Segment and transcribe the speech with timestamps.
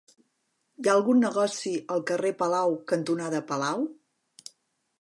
[0.83, 3.85] Hi ha algun negoci al carrer Palau cantonada Palau?